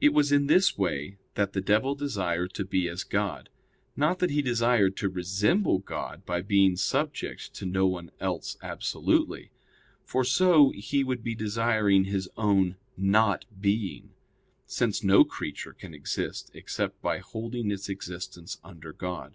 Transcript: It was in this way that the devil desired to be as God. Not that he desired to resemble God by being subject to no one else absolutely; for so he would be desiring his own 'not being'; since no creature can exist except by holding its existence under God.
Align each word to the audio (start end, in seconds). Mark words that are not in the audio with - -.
It 0.00 0.12
was 0.14 0.30
in 0.30 0.46
this 0.46 0.78
way 0.78 1.18
that 1.34 1.52
the 1.52 1.60
devil 1.60 1.96
desired 1.96 2.54
to 2.54 2.64
be 2.64 2.86
as 2.88 3.02
God. 3.02 3.48
Not 3.96 4.20
that 4.20 4.30
he 4.30 4.40
desired 4.40 4.96
to 4.98 5.08
resemble 5.08 5.80
God 5.80 6.24
by 6.24 6.40
being 6.42 6.76
subject 6.76 7.52
to 7.54 7.66
no 7.66 7.84
one 7.84 8.12
else 8.20 8.56
absolutely; 8.62 9.50
for 10.04 10.22
so 10.22 10.70
he 10.70 11.02
would 11.02 11.24
be 11.24 11.34
desiring 11.34 12.04
his 12.04 12.28
own 12.36 12.76
'not 12.96 13.44
being'; 13.60 14.12
since 14.66 15.02
no 15.02 15.24
creature 15.24 15.72
can 15.72 15.92
exist 15.94 16.48
except 16.54 17.02
by 17.02 17.18
holding 17.18 17.72
its 17.72 17.88
existence 17.88 18.58
under 18.62 18.92
God. 18.92 19.34